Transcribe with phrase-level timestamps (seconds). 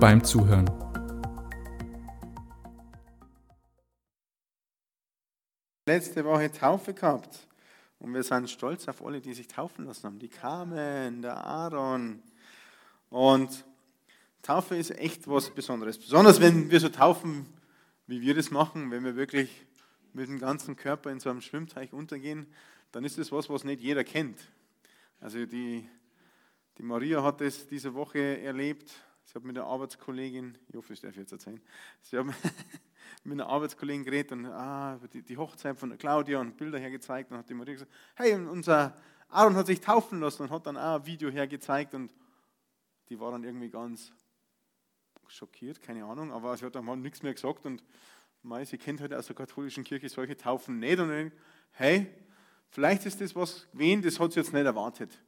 [0.00, 0.64] beim Zuhören.
[5.86, 7.46] Letzte Woche Taufe gehabt
[7.98, 10.18] und wir sind stolz auf alle, die sich taufen lassen haben.
[10.18, 12.22] Die Carmen, der Aaron.
[13.10, 13.66] Und
[14.40, 15.98] Taufe ist echt was Besonderes.
[15.98, 17.44] Besonders wenn wir so taufen,
[18.06, 19.66] wie wir das machen, wenn wir wirklich
[20.14, 22.46] mit dem ganzen Körper in so einem Schwimmteich untergehen,
[22.90, 24.40] dann ist das was, was nicht jeder kennt.
[25.20, 25.86] Also die,
[26.78, 28.90] die Maria hat das diese Woche erlebt.
[29.30, 31.60] Sie hat mit der Arbeitskollegin, ich hoffe, ich darf jetzt erzählen,
[32.02, 32.26] sie hat
[33.22, 37.38] mit einer Arbeitskollegin geredet und ah, die, die Hochzeit von Claudia und Bilder hergezeigt und
[37.38, 38.96] hat die Maria gesagt, hey, unser
[39.28, 42.12] Aaron hat sich taufen lassen und hat dann auch ein Video hergezeigt und
[43.08, 44.10] die war dann irgendwie ganz
[45.28, 47.84] schockiert, keine Ahnung, aber sie hat dann mal nichts mehr gesagt und
[48.42, 51.32] mei, sie kennt halt aus der katholischen Kirche solche Taufen nicht und dann,
[51.70, 52.12] hey,
[52.68, 55.20] vielleicht ist das was gewesen, das hat sie jetzt nicht erwartet.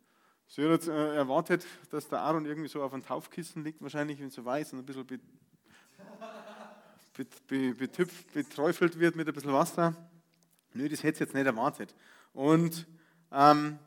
[0.54, 4.28] Sie hat äh, erwartet, dass der Aaron irgendwie so auf einem Taufkissen liegt, wahrscheinlich, wenn
[4.28, 5.18] so weiß und ein bisschen be,
[7.16, 9.96] be, be, betüpft, beträufelt wird mit ein bisschen Wasser.
[10.74, 11.94] Nö, das hätte sie jetzt nicht erwartet.
[12.34, 12.86] Und
[13.30, 13.78] ähm,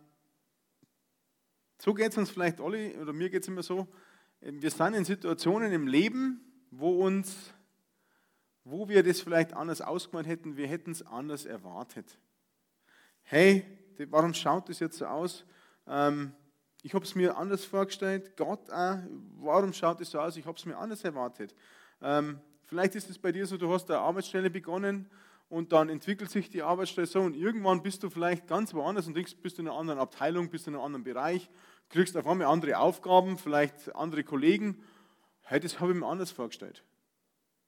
[1.78, 3.88] so geht es uns vielleicht alle, oder mir geht es immer so,
[4.42, 7.54] wir sind in Situationen im Leben, wo uns,
[8.64, 12.18] wo wir das vielleicht anders ausgemalt hätten, wir hätten es anders erwartet.
[13.22, 13.64] Hey,
[14.10, 15.46] warum schaut das jetzt so aus?
[15.86, 16.34] Ähm,
[16.86, 18.38] ich habe es mir anders vorgestellt.
[18.38, 18.98] Gott, auch,
[19.40, 20.38] warum schaut es so aus?
[20.38, 21.56] Ich habe es mir anders erwartet.
[22.02, 25.10] Ähm, vielleicht ist es bei dir so, du hast eine Arbeitsstelle begonnen
[25.50, 29.16] und dann entwickelt sich die Arbeitsstelle so und irgendwann bist du vielleicht ganz woanders und
[29.16, 31.50] denkst, bist du in einer anderen Abteilung, bist du in einem anderen Bereich
[31.90, 34.82] kriegst auf einmal andere Aufgaben, vielleicht andere Kollegen.
[35.42, 36.84] Hey, das habe ich mir anders vorgestellt.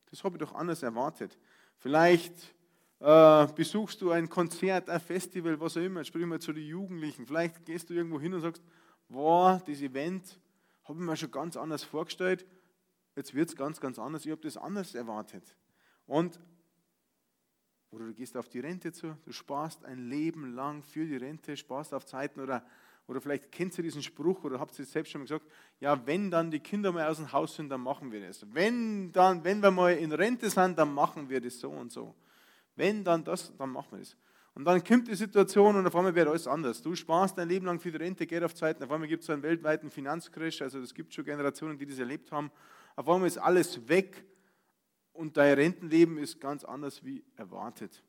[0.09, 1.37] Das habe ich doch anders erwartet.
[1.77, 2.33] Vielleicht
[2.99, 7.25] äh, besuchst du ein Konzert, ein Festival, was auch immer, sprich mal zu den Jugendlichen.
[7.25, 8.63] Vielleicht gehst du irgendwo hin und sagst,
[9.09, 10.39] wow, das Event
[10.83, 12.45] habe ich mir schon ganz anders vorgestellt.
[13.15, 14.25] Jetzt wird es ganz, ganz anders.
[14.25, 15.55] Ich habe das anders erwartet.
[16.05, 16.39] Und
[17.89, 21.55] oder du gehst auf die Rente zu, du sparst ein Leben lang für die Rente,
[21.55, 22.65] sparst auf Zeiten oder
[23.07, 25.45] oder vielleicht kennt ihr diesen Spruch oder habt ihr selbst schon mal gesagt,
[25.79, 28.45] ja, wenn dann die Kinder mal aus dem Haus sind, dann machen wir das.
[28.53, 32.13] Wenn, dann, wenn wir mal in Rente sind, dann machen wir das so und so.
[32.75, 34.17] Wenn dann das, dann machen wir das.
[34.57, 36.81] Und dann kommt die Situation und auf einmal wird alles anders.
[36.81, 39.29] Du sparst dein Leben lang für die Rente, geht auf Zeiten, auf einmal gibt es
[39.29, 42.49] einen weltweiten Finanzcrash, also es gibt schon Generationen, die das erlebt haben.
[42.95, 44.25] Auf einmal ist alles weg
[45.13, 48.01] und dein Rentenleben ist ganz anders wie erwartet.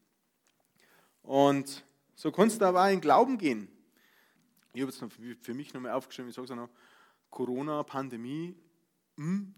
[1.21, 3.69] Und so kannst du aber auch in Glauben gehen.
[4.73, 6.71] Ich habe jetzt für mich nochmal aufgeschrieben, ich sage es noch,
[7.29, 8.57] Corona, Pandemie,
[9.19, 9.55] hm,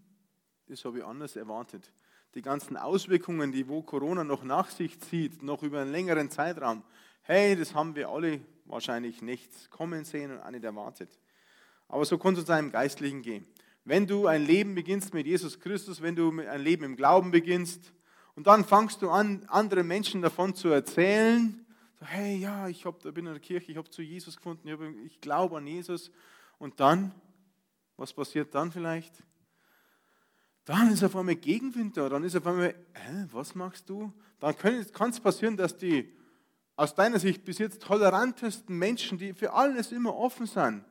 [0.67, 1.89] das habe ich anders erwartet.
[2.35, 6.83] Die ganzen Auswirkungen, die wo Corona noch nach sich zieht, noch über einen längeren Zeitraum,
[7.23, 11.09] hey, das haben wir alle wahrscheinlich nicht kommen sehen und auch nicht erwartet.
[11.87, 13.45] Aber so konnte es einem Geistlichen gehen.
[13.83, 17.93] Wenn du ein Leben beginnst mit Jesus Christus, wenn du ein Leben im Glauben beginnst
[18.35, 21.65] und dann fangst du an, anderen Menschen davon zu erzählen,
[21.99, 25.05] so, hey, ja, ich hab, bin in der Kirche, ich habe zu Jesus gefunden, ich,
[25.11, 26.11] ich glaube an Jesus.
[26.59, 27.13] Und dann,
[27.97, 29.13] was passiert dann vielleicht?
[30.65, 34.13] Dann ist auf einmal Gegenwind da, dann ist auf einmal, hä, was machst du?
[34.39, 36.11] Dann kann es passieren, dass die
[36.75, 40.83] aus deiner Sicht bis jetzt tolerantesten Menschen, die für alles immer offen sind,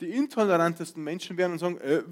[0.00, 2.02] die intolerantesten Menschen werden und sagen, äh,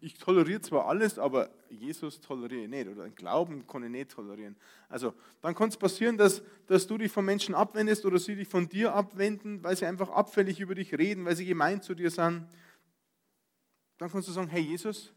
[0.00, 4.56] ich toleriere zwar alles, aber Jesus toleriere ich nicht oder Glauben kann ich nicht tolerieren.
[4.88, 5.12] Also
[5.42, 8.68] dann kann es passieren, dass, dass du dich von Menschen abwendest oder sie dich von
[8.68, 12.46] dir abwenden, weil sie einfach abfällig über dich reden, weil sie gemein zu dir sind.
[13.98, 15.12] Dann kannst du sagen, hey Jesus,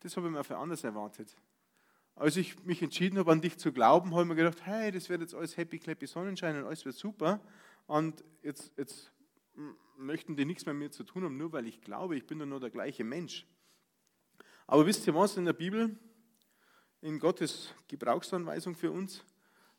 [0.00, 1.36] das habe ich mir für anders erwartet.
[2.14, 5.08] Als ich mich entschieden habe, an dich zu glauben, habe ich mir gedacht, hey, das
[5.08, 7.40] wird jetzt alles happy, clappy Sonnenschein und alles wird super.
[7.86, 9.12] Und jetzt, jetzt
[9.96, 12.38] möchten die nichts mehr mit mir zu tun haben, nur weil ich glaube, ich bin
[12.38, 13.46] doch nur der gleiche Mensch.
[14.66, 15.96] Aber wisst ihr was, in der Bibel,
[17.00, 19.24] in Gottes Gebrauchsanweisung für uns,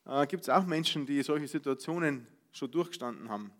[0.06, 3.52] äh, gibt es auch Menschen, die solche Situationen schon durchgestanden haben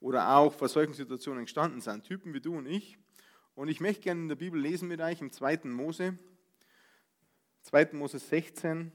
[0.00, 2.98] oder auch vor solchen Situationen gestanden sind, Typen wie du und ich.
[3.60, 5.64] Und ich möchte gerne in der Bibel lesen mit euch im 2.
[5.64, 6.16] Mose,
[7.60, 7.90] 2.
[7.92, 8.90] Mose 16,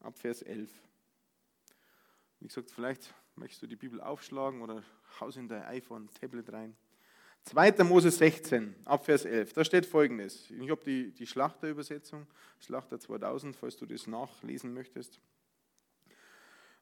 [0.00, 0.70] ab Vers 11.
[2.38, 4.82] Wie gesagt, vielleicht möchtest du die Bibel aufschlagen oder
[5.20, 6.74] haus in dein iPhone, Tablet rein.
[7.42, 7.84] 2.
[7.84, 10.50] Mose 16, ab Vers 11, da steht folgendes.
[10.50, 12.26] Ich habe die, die Schlachterübersetzung,
[12.58, 15.20] Schlachter 2000, falls du das nachlesen möchtest.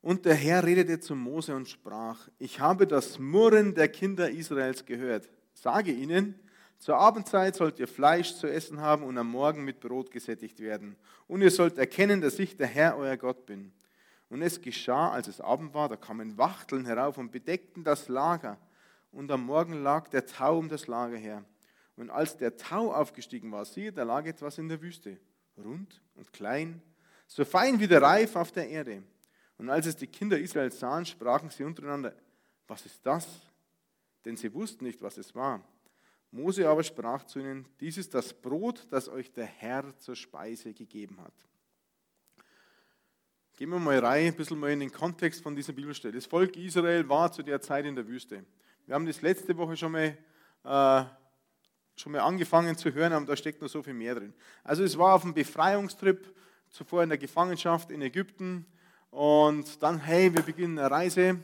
[0.03, 4.87] Und der Herr redete zu Mose und sprach, ich habe das Murren der Kinder Israels
[4.87, 5.29] gehört.
[5.53, 6.39] Sage ihnen,
[6.79, 10.97] zur Abendzeit sollt ihr Fleisch zu essen haben und am Morgen mit Brot gesättigt werden.
[11.27, 13.73] Und ihr sollt erkennen, dass ich der Herr, euer Gott bin.
[14.31, 18.59] Und es geschah, als es Abend war, da kamen Wachteln herauf und bedeckten das Lager.
[19.11, 21.45] Und am Morgen lag der Tau um das Lager her.
[21.97, 25.19] Und als der Tau aufgestiegen war, siehe, da lag etwas in der Wüste,
[25.57, 26.81] rund und klein,
[27.27, 29.03] so fein wie der Reif auf der Erde.
[29.57, 32.15] Und als es die Kinder Israels sahen, sprachen sie untereinander,
[32.69, 33.27] was ist das?
[34.25, 35.61] Denn sie wussten nicht, was es war.
[36.31, 40.75] Mose aber sprach zu ihnen, dies ist das Brot, das euch der Herr zur Speise
[40.75, 41.33] gegeben hat.
[43.57, 46.15] Gehen wir mal rein, ein bisschen mal in den Kontext von dieser Bibelstelle.
[46.15, 48.45] Das Volk Israel war zu der Zeit in der Wüste.
[48.87, 50.17] Wir haben das letzte Woche schon mal,
[50.65, 51.05] äh,
[51.97, 54.35] schon mal angefangen zu hören, aber da steckt noch so viel mehr drin.
[54.63, 56.35] Also es war auf einem Befreiungstrip,
[56.69, 58.67] zuvor in der Gefangenschaft in Ägypten
[59.11, 61.43] und dann, hey, wir beginnen eine Reise.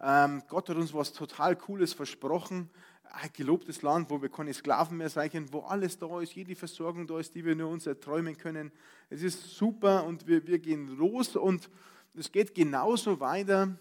[0.00, 2.70] Ähm, Gott hat uns was total Cooles versprochen
[3.12, 7.06] ein gelobtes Land, wo wir keine Sklaven mehr sein, wo alles da ist, jede Versorgung
[7.06, 8.70] da ist, die wir nur uns erträumen können.
[9.10, 11.70] Es ist super und wir, wir gehen los und
[12.14, 13.76] es geht genauso weiter,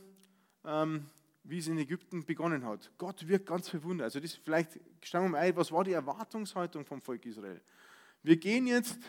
[0.66, 1.06] ähm,
[1.44, 2.92] wie es in Ägypten begonnen hat.
[2.98, 4.06] Gott wirkt ganz verwundert.
[4.06, 7.62] Also das vielleicht, schauen wir mal ein, was war die Erwartungshaltung vom Volk Israel?
[8.24, 9.00] Wir gehen jetzt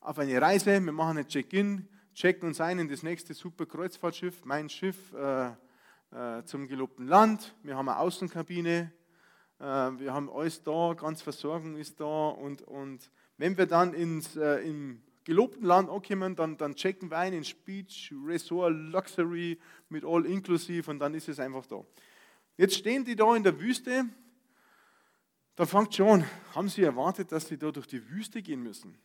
[0.00, 4.44] auf eine Reise, wir machen ein Check-in, checken uns ein in das nächste super Kreuzfahrtschiff,
[4.44, 5.50] mein Schiff, äh,
[6.12, 7.54] äh, zum gelobten Land.
[7.62, 8.92] Wir haben eine Außenkabine.
[9.58, 12.28] Äh, wir haben alles da, ganz Versorgung ist da.
[12.28, 17.18] Und, und wenn wir dann ins, äh, im gelobten Land ankommen, dann, dann checken wir
[17.18, 19.58] ein in Speech, Resort, Luxury
[19.88, 21.84] mit All Inclusive und dann ist es einfach da.
[22.56, 24.06] Jetzt stehen die da in der Wüste.
[25.54, 26.24] Da fängt schon,
[26.54, 28.98] haben sie erwartet, dass sie da durch die Wüste gehen müssen?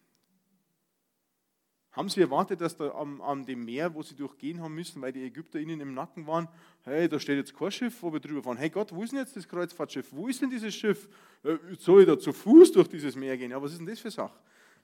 [1.95, 5.13] Haben sie erwartet, dass da am, am dem Meer, wo sie durchgehen haben müssen, weil
[5.13, 6.49] die Ägypter ihnen im Nacken waren,
[6.83, 8.57] hey, da steht jetzt kein Schiff, wo wir drüber fahren.
[8.57, 10.07] Hey Gott, wo ist denn jetzt das Kreuzfahrtschiff?
[10.11, 11.07] Wo ist denn dieses Schiff?
[11.43, 13.51] Äh, soll ich da zu Fuß durch dieses Meer gehen?
[13.51, 14.37] Ja, was ist denn das für Sache?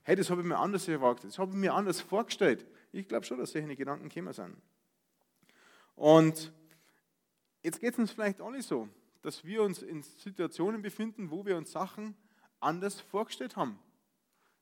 [0.04, 1.26] Hey, das habe ich mir anders erwartet.
[1.26, 2.66] Das habe ich mir anders vorgestellt.
[2.94, 4.56] Ich glaube schon, dass solche Gedanken gekommen sind.
[5.96, 6.54] Und
[7.62, 8.88] jetzt geht es uns vielleicht alle so,
[9.22, 12.16] dass wir uns in Situationen befinden, wo wir uns Sachen
[12.62, 13.78] anders vorgestellt haben.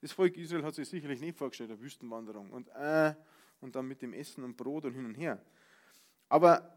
[0.01, 3.13] Das Volk Israel hat sich sicherlich nicht vorgestellt, eine Wüstenwanderung und, äh,
[3.60, 5.44] und dann mit dem Essen und Brot und hin und her.
[6.30, 6.74] Aber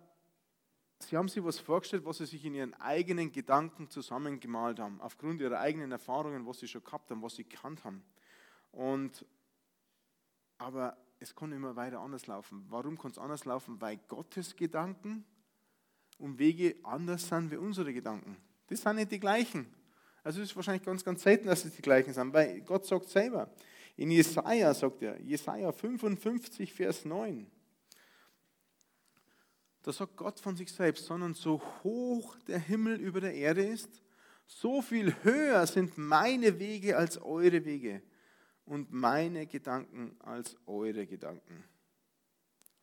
[0.98, 5.40] sie haben sich was vorgestellt, was sie sich in ihren eigenen Gedanken zusammengemalt haben, aufgrund
[5.40, 8.02] ihrer eigenen Erfahrungen, was sie schon gehabt haben, was sie gekannt haben.
[8.72, 9.24] Und,
[10.58, 12.66] aber es kann immer weiter anders laufen.
[12.68, 13.80] Warum kann es anders laufen?
[13.80, 15.24] Weil Gottes Gedanken
[16.18, 18.36] und Wege anders sind wie unsere Gedanken.
[18.66, 19.72] Das sind nicht die gleichen.
[20.22, 23.08] Also es ist wahrscheinlich ganz, ganz selten, dass es die gleichen sind, weil Gott sagt
[23.08, 23.50] selber,
[23.96, 27.50] in Jesaja sagt er, Jesaja 55, Vers 9,
[29.82, 34.02] da sagt Gott von sich selbst, sondern so hoch der Himmel über der Erde ist,
[34.46, 38.02] so viel höher sind meine Wege als eure Wege
[38.64, 41.64] und meine Gedanken als eure Gedanken.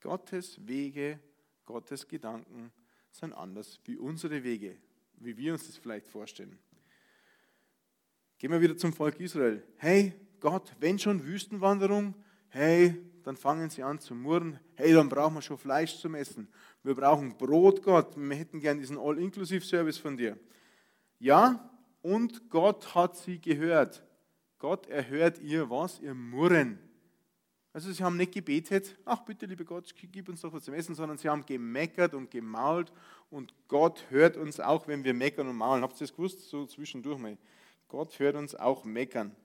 [0.01, 1.19] Gottes Wege,
[1.65, 2.71] Gottes Gedanken
[3.12, 4.77] sind anders wie unsere Wege,
[5.15, 6.57] wie wir uns das vielleicht vorstellen.
[8.39, 9.62] Gehen wir wieder zum Volk Israel.
[9.75, 12.16] Hey, Gott, wenn schon Wüstenwanderung,
[12.47, 14.57] hey, dann fangen sie an zu murren.
[14.75, 16.47] Hey, dann brauchen wir schon Fleisch zum Essen.
[16.81, 18.16] Wir brauchen Brot, Gott.
[18.16, 20.37] Wir hätten gern diesen All-Inclusive-Service von dir.
[21.19, 21.69] Ja,
[22.02, 24.02] und Gott hat sie gehört.
[24.57, 25.99] Gott erhört ihr was?
[25.99, 26.80] Ihr Murren.
[27.73, 30.95] Also sie haben nicht gebetet, ach bitte, lieber Gott, gib uns doch was zum Essen,
[30.95, 32.92] sondern sie haben gemeckert und gemault
[33.30, 35.83] und Gott hört uns auch, wenn wir meckern und maulen.
[35.83, 36.49] Habt ihr das gewusst?
[36.49, 37.37] So zwischendurch mal.
[37.90, 39.36] Gott hört uns auch meckern.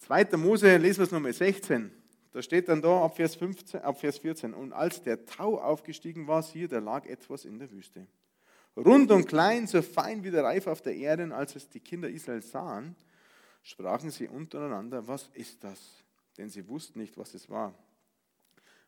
[0.00, 0.36] 2.
[0.36, 1.90] Mose, lesen wir es nochmal, 16.
[2.30, 4.52] Da steht dann da ab Vers, 15, ab Vers 14.
[4.52, 8.06] Und als der Tau aufgestiegen war, siehe, da lag etwas in der Wüste.
[8.76, 11.22] Rund und klein, so fein wie der Reif auf der Erde.
[11.22, 12.96] Und als es die Kinder Israel sahen,
[13.62, 16.04] sprachen sie untereinander, was ist das?
[16.36, 17.72] Denn sie wussten nicht, was es war.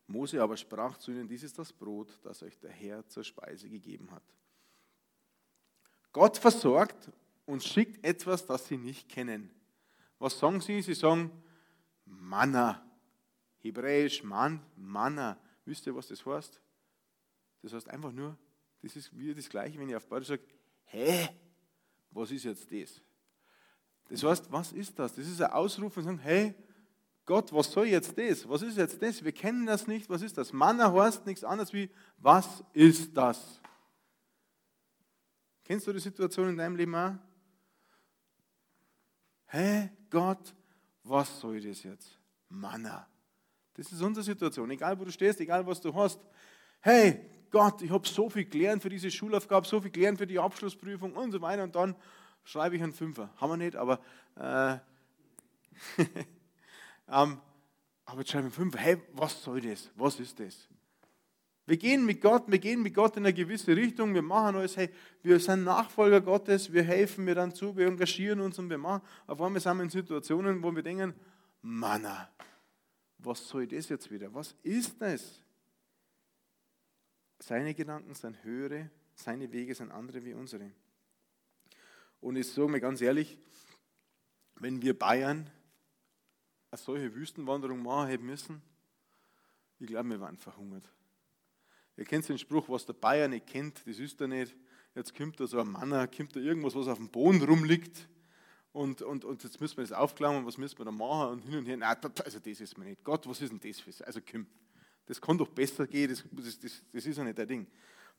[0.06, 3.70] Mose aber sprach zu ihnen, dies ist das Brot, das euch der Herr zur Speise
[3.70, 4.22] gegeben hat.
[6.12, 7.10] Gott versorgt
[7.46, 9.50] und schickt etwas, das sie nicht kennen.
[10.18, 10.82] Was sagen sie?
[10.82, 11.30] Sie sagen
[12.04, 12.82] Manna.
[13.58, 15.38] Hebräisch Man, Manna.
[15.64, 16.60] Wisst ihr, was das heißt?
[17.62, 18.36] Das heißt einfach nur,
[18.82, 20.42] das ist wie das Gleiche, wenn ich auf Bayerisch sage,
[20.84, 21.28] hä,
[22.10, 23.00] was ist jetzt das?
[24.08, 25.14] Das heißt, was ist das?
[25.14, 26.54] Das ist ein Ausruf und sagen, hey,
[27.24, 28.48] Gott, was soll jetzt das?
[28.48, 29.24] Was ist jetzt das?
[29.24, 30.08] Wir kennen das nicht.
[30.08, 30.52] Was ist das?
[30.52, 33.60] Manna heißt nichts anderes wie, was ist das?
[35.64, 37.14] Kennst du die Situation in deinem Leben auch?
[39.46, 40.54] Hä, Gott,
[41.04, 42.18] was soll das jetzt?
[42.48, 43.06] Manna.
[43.74, 44.70] Das ist unsere Situation.
[44.70, 46.18] Egal, wo du stehst, egal, was du hast.
[46.80, 50.38] Hey, Gott, ich habe so viel gelernt für diese Schulaufgabe, so viel gelernt für die
[50.38, 51.62] Abschlussprüfung und so weiter.
[51.62, 51.94] Und dann
[52.44, 53.30] schreibe ich einen Fünfer.
[53.36, 54.00] Haben wir nicht, aber,
[54.36, 54.78] äh,
[57.08, 57.40] ähm,
[58.04, 58.78] aber jetzt schreibe ich einen Fünfer.
[58.78, 59.90] Hey, was soll das?
[59.94, 60.68] Was ist das?
[61.66, 64.76] Wir gehen mit Gott, wir gehen mit Gott in eine gewisse Richtung, wir machen alles,
[64.76, 64.88] hey,
[65.22, 69.02] wir sind Nachfolger Gottes, wir helfen mir dann zu, wir engagieren uns und wir machen.
[69.26, 71.12] Auf einmal sind wir in Situationen, wo wir denken,
[71.62, 72.30] Manna,
[73.18, 74.32] was soll das jetzt wieder?
[74.32, 75.42] Was ist das?
[77.40, 80.70] Seine Gedanken sind höhere, seine Wege sind andere wie unsere.
[82.20, 83.36] Und ich sage mir ganz ehrlich,
[84.54, 85.50] wenn wir Bayern
[86.70, 88.62] eine solche Wüstenwanderung machen hätten müssen,
[89.80, 90.88] ich glaube, wir waren verhungert.
[91.96, 94.54] Ihr kennt den Spruch, was der Bayer nicht kennt, das ist er nicht.
[94.94, 98.08] Jetzt kommt da so ein Mann, kommt da irgendwas, was auf dem Boden rumliegt.
[98.72, 101.58] Und, und, und jetzt müssen wir das aufklammern, was müssen wir da machen und hin
[101.58, 101.78] und her.
[101.78, 103.02] Nein, also das ist mir nicht.
[103.02, 104.46] Gott, was ist denn das für Also komm,
[105.06, 107.66] das kann doch besser gehen, das, das, das, das ist ja nicht der Ding.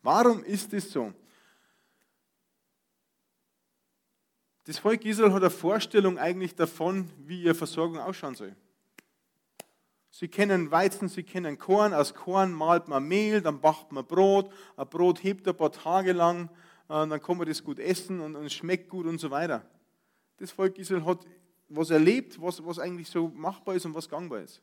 [0.01, 1.13] Warum ist das so?
[4.63, 8.55] Das Volk Israel hat eine Vorstellung eigentlich davon, wie ihre Versorgung ausschauen soll.
[10.19, 11.93] Sie kennen Weizen, sie kennen Korn.
[11.93, 14.51] Aus Korn malt man Mehl, dann backt man Brot.
[14.75, 16.49] Ein Brot hebt ein paar Tage lang,
[16.89, 19.63] äh, dann kann man das gut essen und, es schmeckt gut und so weiter.
[20.37, 21.19] Das Volk Israel hat
[21.69, 24.59] was erlebt, was, was eigentlich so machbar ist und was gangbar ist.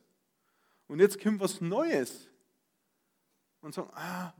[0.89, 2.27] Und jetzt kommt was Neues
[3.61, 4.33] und sagen, ah,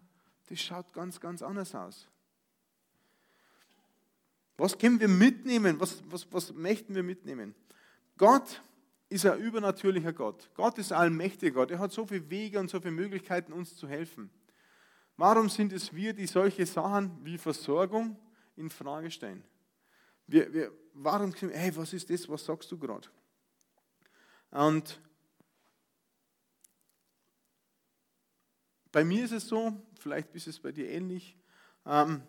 [0.49, 2.09] das schaut ganz, ganz anders aus.
[4.57, 5.79] Was können wir mitnehmen?
[5.79, 7.55] Was, was, was möchten wir mitnehmen?
[8.17, 8.61] Gott
[9.15, 10.49] ist ein übernatürlicher Gott.
[10.53, 11.71] Gott ist allmächtiger Gott.
[11.71, 14.29] Er hat so viele Wege und so viele Möglichkeiten, uns zu helfen.
[15.17, 18.19] Warum sind es wir, die solche Sachen wie Versorgung
[18.55, 19.43] in Frage stellen?
[20.27, 23.07] Wir, wir, warum, hey, was ist das, was sagst du gerade?
[24.51, 24.99] Und
[28.91, 31.37] bei mir ist es so, vielleicht ist es bei dir ähnlich,
[31.85, 32.21] ähm,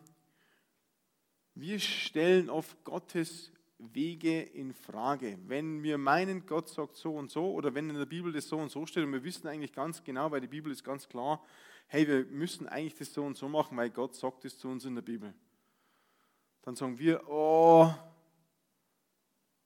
[1.54, 5.38] wir stellen oft Gottes Wege in Frage.
[5.46, 8.56] Wenn wir meinen, Gott sagt so und so, oder wenn in der Bibel das so
[8.58, 11.44] und so steht und wir wissen eigentlich ganz genau, weil die Bibel ist ganz klar,
[11.88, 14.84] hey, wir müssen eigentlich das so und so machen, weil Gott sagt es zu uns
[14.84, 15.34] in der Bibel.
[16.62, 17.92] Dann sagen wir, oh,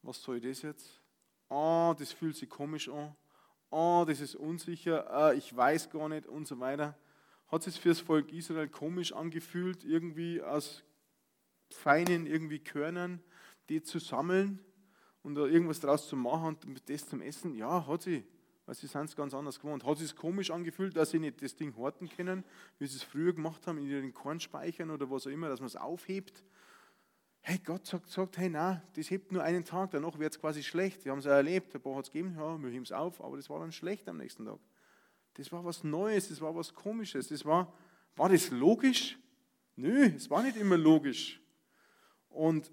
[0.02, 1.00] was soll das jetzt?
[1.48, 3.14] Oh, das fühlt sich komisch an.
[3.70, 5.34] Oh, das ist unsicher.
[5.34, 6.98] ich weiß gar nicht und so weiter.
[7.48, 10.82] Hat es für das Volk Israel komisch angefühlt, irgendwie aus
[11.70, 13.22] feinen irgendwie Körnern
[13.70, 14.60] die zu sammeln
[15.22, 18.24] und da irgendwas draus zu machen und das zum Essen, ja, hat sie.
[18.66, 19.84] Weil sie sind es ganz anders gewohnt.
[19.84, 22.44] Hat es komisch angefühlt, dass sie nicht das Ding horten können,
[22.78, 25.68] wie sie es früher gemacht haben, in ihren Kornspeichern oder was auch immer, dass man
[25.68, 26.44] es aufhebt.
[27.42, 30.62] Hey, Gott sagt, sagt hey, nein, das hebt nur einen Tag, danach wird es quasi
[30.62, 31.04] schlecht.
[31.04, 33.22] Wir haben es ja erlebt, ein paar hat es gegeben, ja, wir heben es auf,
[33.22, 34.58] aber das war dann schlecht am nächsten Tag.
[35.34, 37.28] Das war was Neues, das war was Komisches.
[37.28, 37.72] Das war,
[38.16, 39.18] war das logisch?
[39.76, 41.40] Nö, es war nicht immer logisch.
[42.28, 42.70] Und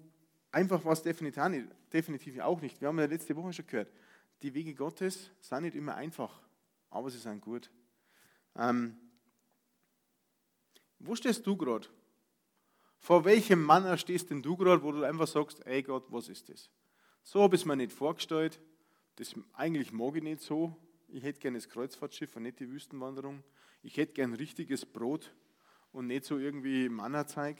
[0.50, 2.80] Einfach war es definitiv auch nicht.
[2.80, 3.92] Wir haben ja letzte Woche schon gehört,
[4.42, 6.40] die Wege Gottes sind nicht immer einfach,
[6.90, 7.70] aber sie sind gut.
[8.56, 8.96] Ähm,
[10.98, 11.88] wo stehst du gerade?
[12.98, 16.48] Vor welchem Mann stehst denn du gerade, wo du einfach sagst, ey Gott, was ist
[16.48, 16.70] das?
[17.22, 18.60] So habe ich es mir nicht vorgestellt.
[19.16, 20.76] Das eigentlich mag ich nicht so.
[21.08, 23.42] Ich hätte gerne das Kreuzfahrtschiff und nicht die Wüstenwanderung.
[23.82, 25.32] Ich hätte gern richtiges Brot
[25.92, 27.56] und nicht so irgendwie Mannerzeig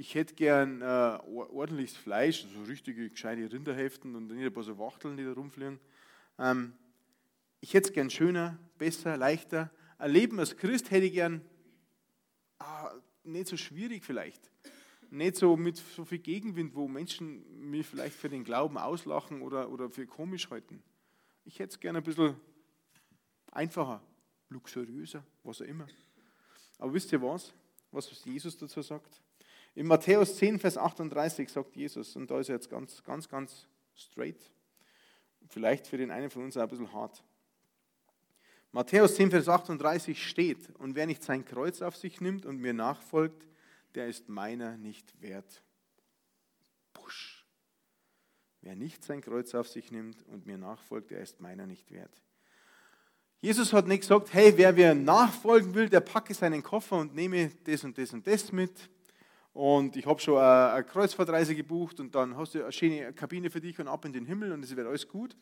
[0.00, 4.78] ich hätte gern äh, ordentliches Fleisch, so richtige gescheite Rinderhälften und nicht ein paar so
[4.78, 5.78] Wachteln, die da rumfliegen.
[6.38, 6.72] Ähm,
[7.60, 9.70] ich hätte es gern schöner, besser, leichter.
[9.98, 11.42] Ein Leben als Christ hätte ich gern
[12.60, 14.50] ah, nicht so schwierig vielleicht.
[15.10, 19.70] Nicht so mit so viel Gegenwind, wo Menschen mich vielleicht für den Glauben auslachen oder,
[19.70, 20.82] oder für komisch halten.
[21.44, 22.36] Ich hätte es gern ein bisschen
[23.52, 24.02] einfacher,
[24.48, 25.86] luxuriöser, was auch immer.
[26.78, 27.52] Aber wisst ihr was?
[27.92, 29.20] Was Jesus dazu sagt?
[29.74, 33.66] In Matthäus 10, Vers 38 sagt Jesus, und da ist er jetzt ganz, ganz, ganz
[33.94, 34.50] straight,
[35.48, 37.22] vielleicht für den einen von uns auch ein bisschen hart.
[38.72, 42.72] Matthäus 10, Vers 38 steht, und wer nicht sein Kreuz auf sich nimmt und mir
[42.72, 43.46] nachfolgt,
[43.94, 45.62] der ist meiner nicht wert.
[46.92, 47.44] Push.
[48.60, 52.22] Wer nicht sein Kreuz auf sich nimmt und mir nachfolgt, der ist meiner nicht wert.
[53.40, 57.50] Jesus hat nicht gesagt, hey, wer mir nachfolgen will, der packe seinen Koffer und nehme
[57.64, 58.90] das und das und das mit
[59.52, 63.60] und ich habe schon eine Kreuzfahrtreise gebucht und dann hast du eine schöne Kabine für
[63.60, 65.36] dich und ab in den Himmel und es wird alles gut.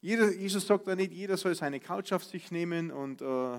[0.00, 3.58] Jeder, Jesus sagt da nicht, jeder soll seine Couch auf sich nehmen und äh,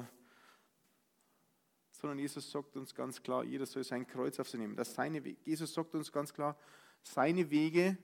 [2.00, 4.76] sondern Jesus sagt uns ganz klar, jeder soll sein Kreuz auf sich nehmen.
[4.76, 5.20] Das seine.
[5.46, 6.56] Jesus sagt uns ganz klar,
[7.02, 7.98] seine Wege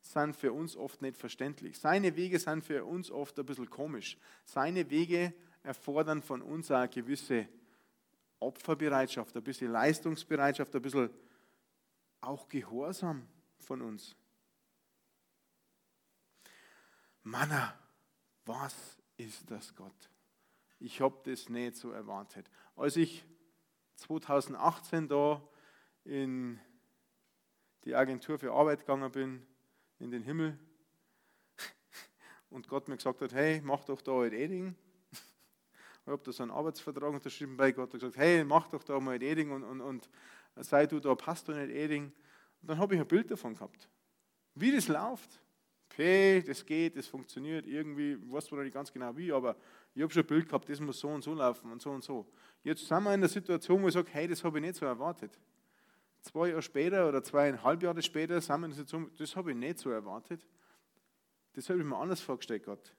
[0.00, 1.78] sind für uns oft nicht verständlich.
[1.78, 4.16] Seine Wege sind für uns oft ein bisschen komisch.
[4.44, 7.48] Seine Wege erfordern von uns eine gewisse
[8.40, 11.10] Opferbereitschaft, ein bisschen Leistungsbereitschaft, ein bisschen
[12.20, 13.26] auch Gehorsam
[13.60, 14.16] von uns.
[17.22, 17.78] Manna,
[18.44, 20.10] was ist das Gott?
[20.78, 22.50] Ich habe das nicht so erwartet.
[22.76, 23.24] Als ich
[23.96, 25.42] 2018 da
[26.04, 26.60] in
[27.84, 29.46] die Agentur für Arbeit gegangen bin,
[29.98, 30.58] in den Himmel,
[32.50, 34.76] und Gott mir gesagt hat, hey, mach doch da halt Eding.
[36.08, 38.98] Ich habe da so einen Arbeitsvertrag unterschrieben bei Gott und gesagt, hey, mach doch da
[38.98, 40.08] mal Eding und, und, und
[40.56, 42.04] sei du da Pastor in Eding.
[42.62, 43.90] Und dann habe ich ein Bild davon gehabt,
[44.54, 45.38] wie das läuft.
[45.90, 49.54] Okay, das geht, das funktioniert irgendwie, ich weiß zwar nicht ganz genau wie, aber
[49.94, 52.02] ich habe schon ein Bild gehabt, das muss so und so laufen und so und
[52.02, 52.26] so.
[52.62, 54.86] Jetzt sind wir in der Situation, wo ich sage, hey, das habe ich nicht so
[54.86, 55.38] erwartet.
[56.22, 59.58] Zwei Jahre später oder zweieinhalb Jahre später sind wir in der Situation, das habe ich
[59.58, 60.46] nicht so erwartet.
[61.52, 62.94] Das habe ich mir anders vorgestellt gehabt.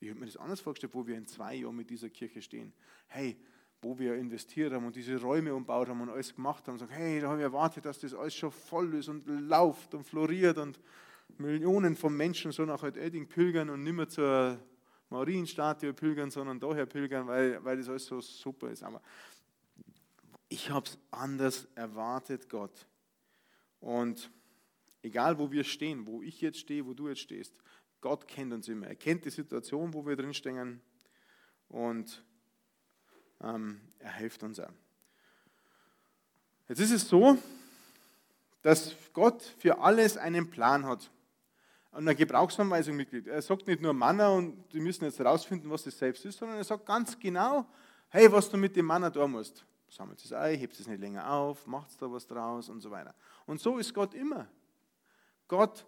[0.00, 2.72] Ich habe mir das anders vorgestellt, wo wir in zwei Jahren mit dieser Kirche stehen.
[3.08, 3.36] Hey,
[3.80, 7.20] wo wir investiert haben und diese Räume umbaut haben und alles gemacht haben sagen, hey,
[7.20, 10.80] da habe ich erwartet, dass das alles schon voll ist und läuft und floriert und
[11.36, 14.58] Millionen von Menschen so nach Edding pilgern und nicht mehr zur
[15.10, 18.82] Marienstatue pilgern, sondern daher pilgern, weil, weil das alles so super ist.
[18.82, 19.00] Aber
[20.48, 22.86] ich habe es anders erwartet, Gott.
[23.80, 24.30] Und
[25.02, 27.54] egal, wo wir stehen, wo ich jetzt stehe, wo du jetzt stehst,
[28.00, 28.86] Gott kennt uns immer.
[28.86, 30.80] Er kennt die Situation, wo wir drinstehen
[31.68, 32.24] und
[33.42, 34.72] ähm, er hilft uns auch.
[36.68, 37.38] Jetzt ist es so,
[38.62, 41.10] dass Gott für alles einen Plan hat
[41.92, 43.26] und eine Gebrauchsanweisung mitgibt.
[43.26, 46.58] Er sagt nicht nur Manna und die müssen jetzt herausfinden, was das selbst ist, sondern
[46.58, 47.66] er sagt ganz genau,
[48.10, 49.64] hey, was du mit dem Manna tun musst.
[49.88, 53.14] Sammelt das Ei, hebt es nicht länger auf, macht da was draus und so weiter.
[53.46, 54.46] Und so ist Gott immer.
[55.46, 55.86] Gott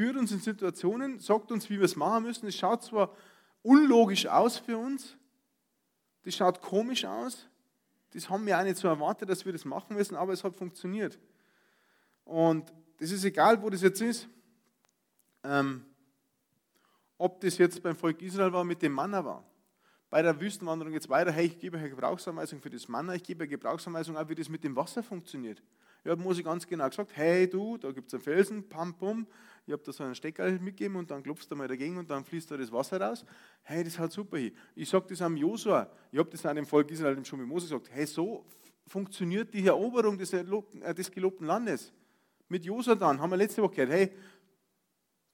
[0.00, 2.46] führt uns in Situationen, sagt uns, wie wir es machen müssen.
[2.46, 3.14] Es schaut zwar
[3.60, 5.14] unlogisch aus für uns,
[6.22, 7.46] das schaut komisch aus,
[8.14, 10.56] das haben wir auch nicht so erwartet, dass wir das machen müssen, aber es hat
[10.56, 11.18] funktioniert.
[12.24, 14.26] Und das ist egal, wo das jetzt ist.
[15.44, 15.84] Ähm,
[17.18, 19.44] ob das jetzt beim Volk Israel war, mit dem Manna war.
[20.08, 23.42] Bei der Wüstenwanderung jetzt weiter, hey, ich gebe eine Gebrauchsanweisung für das Manna, ich gebe
[23.42, 25.62] eine Gebrauchsanweisung auch, wie das mit dem Wasser funktioniert.
[26.02, 29.26] Ich habe Mose ganz genau gesagt, hey du, da gibt es einen Felsen, pam, pum,
[29.66, 32.24] ich habe da so einen Stecker mitgegeben und dann klopfst du mal dagegen und dann
[32.24, 33.24] fließt da das Wasser raus.
[33.62, 34.52] Hey, das hat super hier.
[34.74, 37.66] Ich sage das am Josua, ich habe das an dem Volk Israel schon mit Mose
[37.66, 38.44] gesagt, hey, so
[38.86, 40.44] funktioniert die Eroberung des, äh,
[40.94, 41.92] des gelobten Landes.
[42.48, 44.10] Mit Josua dann, haben wir letzte Woche gehört, hey,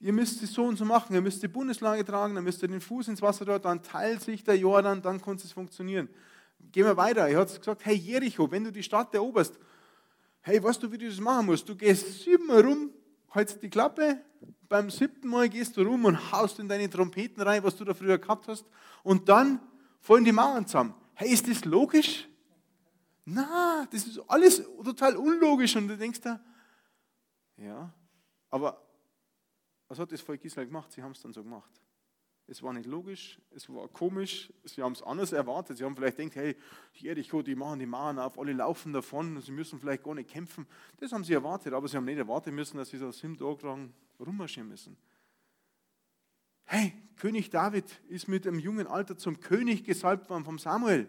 [0.00, 2.68] ihr müsst es so und so machen, ihr müsst die Bundeslage tragen, dann müsst ihr
[2.68, 6.08] den Fuß ins Wasser dort, dann teilt sich der Jordan, dann kann es funktionieren.
[6.72, 7.28] Gehen wir weiter.
[7.28, 9.58] Er hat gesagt, hey Jericho, wenn du die Stadt eroberst,
[10.46, 11.68] hey, weißt du, wie du das machen musst?
[11.68, 12.92] Du gehst siebenmal rum,
[13.32, 14.22] hältst die Klappe,
[14.68, 17.92] beim siebten Mal gehst du rum und haust in deine Trompeten rein, was du da
[17.92, 18.64] früher gehabt hast,
[19.02, 19.60] und dann
[20.00, 20.94] fallen die Mauern zusammen.
[21.14, 22.28] Hey, ist das logisch?
[23.24, 25.74] Na, das ist alles total unlogisch.
[25.74, 26.40] Und du denkst da,
[27.56, 27.92] ja,
[28.48, 28.80] aber
[29.88, 30.92] was hat das Volk Israel gemacht?
[30.92, 31.72] Sie haben es dann so gemacht.
[32.48, 35.78] Es war nicht logisch, es war komisch, sie haben es anders erwartet.
[35.78, 36.56] Sie haben vielleicht gedacht, hey,
[36.94, 40.64] Jericho, die machen die Mauern auf, alle laufen davon, sie müssen vielleicht gar nicht kämpfen.
[40.98, 43.66] Das haben sie erwartet, aber sie haben nicht erwartet müssen, dass sie so sieben Tage
[43.66, 44.96] lang rummarschieren müssen.
[46.66, 51.08] Hey, König David ist mit einem jungen Alter zum König gesalbt worden vom Samuel.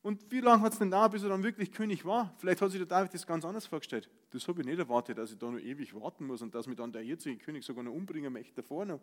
[0.00, 2.34] Und wie lange hat es denn da, bis er dann wirklich König war?
[2.38, 4.10] Vielleicht hat sich der David das ganz anders vorgestellt.
[4.30, 6.76] Das habe ich nicht erwartet, dass ich da noch ewig warten muss und dass mich
[6.76, 9.00] dann der jetzige König sogar noch umbringen möchte davor noch.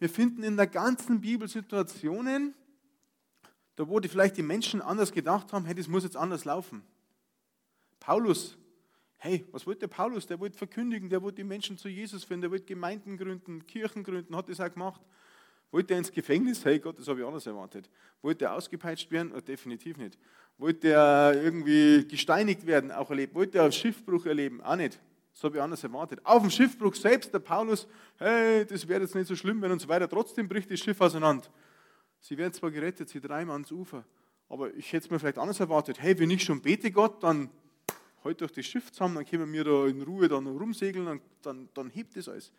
[0.00, 2.54] Wir finden in der ganzen Bibel Situationen,
[3.76, 6.82] da wo die vielleicht die Menschen anders gedacht haben, hey, das muss jetzt anders laufen.
[8.00, 8.56] Paulus,
[9.18, 10.26] hey, was wollte Paulus?
[10.26, 14.02] Der wollte verkündigen, der wollte die Menschen zu Jesus finden, der wollte Gemeinden gründen, Kirchen
[14.02, 15.02] gründen, hat das auch gemacht.
[15.70, 16.64] Wollte er ins Gefängnis?
[16.64, 17.90] Hey Gott, das habe ich anders erwartet.
[18.22, 19.32] Wollte er ausgepeitscht werden?
[19.36, 20.18] Oh, definitiv nicht.
[20.56, 22.90] Wollte er irgendwie gesteinigt werden?
[22.90, 23.34] Auch erlebt.
[23.34, 24.62] Wollte er Schiffbruch erleben?
[24.62, 24.98] Auch nicht.
[25.32, 26.20] Das habe ich anders erwartet.
[26.24, 27.86] Auf dem Schiffbruch selbst, der Paulus,
[28.18, 30.08] hey, das wäre jetzt nicht so schlimm, wenn und so weiter.
[30.08, 31.48] Trotzdem bricht das Schiff auseinander.
[32.20, 34.04] Sie werden zwar gerettet, sie dreimal ans Ufer,
[34.48, 36.00] aber ich hätte es mir vielleicht anders erwartet.
[36.00, 37.48] Hey, wenn ich schon bete Gott, dann
[38.22, 41.68] halt durch das Schiff zusammen, dann können wir da in Ruhe dann rumsegeln, dann, dann,
[41.72, 42.52] dann hebt das alles.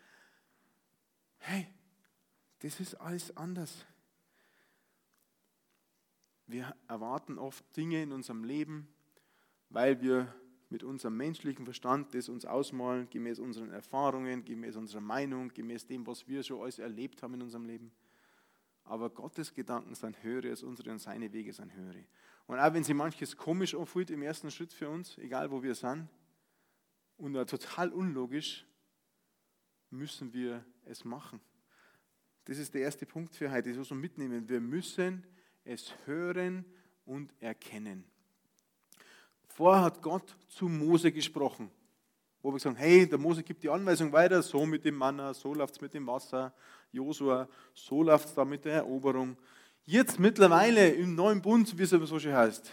[1.38, 1.68] Hey,
[2.60, 3.86] das ist alles anders.
[6.48, 8.88] Wir erwarten oft Dinge in unserem Leben,
[9.70, 10.34] weil wir
[10.72, 16.08] mit unserem menschlichen Verstand das uns ausmalen, gemäß unseren Erfahrungen, gemäß unserer Meinung, gemäß dem,
[16.08, 17.92] was wir schon alles erlebt haben in unserem Leben.
[18.84, 22.04] aber Gottes Gedanken sind höhere als unsere und seine Wege sind höhere.
[22.48, 25.76] Und auch wenn sie manches komisch anfühlt im ersten Schritt für uns, egal wo wir
[25.76, 26.10] sind,
[27.18, 28.66] und total unlogisch,
[29.92, 31.40] müssen wir es machen.
[32.46, 34.50] Das ist der erste Punkt für heute, das muss man mitnehmen.
[34.50, 35.24] Wir müssen
[35.64, 36.66] es hören
[37.06, 38.11] und erkennen.
[39.54, 41.70] Vorher hat Gott zu Mose gesprochen,
[42.42, 45.54] wo wir sagen, hey, der Mose gibt die Anweisung weiter, so mit dem Manna, so
[45.54, 46.54] läuft es mit dem Wasser,
[46.92, 49.38] Josua, so läuft es da mit der Eroberung.
[49.84, 52.72] Jetzt mittlerweile im neuen Bund, wie es so schön heißt,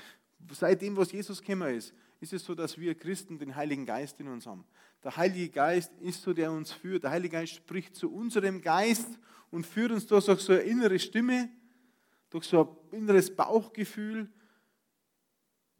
[0.52, 4.28] seitdem, was Jesus gekommen ist, ist es so, dass wir Christen den Heiligen Geist in
[4.28, 4.64] uns haben.
[5.04, 7.04] Der Heilige Geist ist so, der uns führt.
[7.04, 9.18] Der Heilige Geist spricht zu unserem Geist
[9.50, 11.48] und führt uns durch so eine innere Stimme,
[12.30, 14.28] durch so ein inneres Bauchgefühl.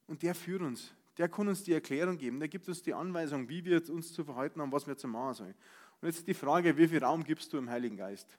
[0.09, 0.93] Und der führt uns.
[1.19, 2.41] Der kann uns die Erklärung geben.
[2.41, 5.35] Der gibt uns die Anweisung, wie wir uns zu verhalten haben, was wir zu machen
[5.35, 5.55] sollen.
[6.01, 8.39] Und jetzt die Frage, wie viel Raum gibst du im Heiligen Geist?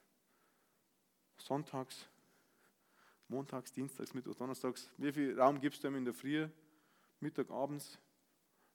[1.38, 2.08] Sonntags,
[3.27, 4.89] montags, dienstags, mittwochs, donnerstags.
[4.97, 6.47] Wie viel Raum gibst du ihm in der Früh,
[7.19, 7.99] Mittag, abends,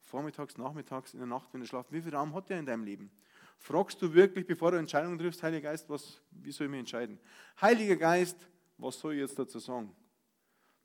[0.02, 1.92] vormittags, nachmittags, in der Nacht, wenn du schlafst?
[1.92, 3.10] Wie viel Raum hat er in deinem Leben?
[3.58, 7.18] Fragst du wirklich, bevor du Entscheidungen triffst, Heiliger Geist, was, wie soll ich mich entscheiden?
[7.60, 8.36] Heiliger Geist,
[8.76, 9.94] was soll ich jetzt dazu sagen?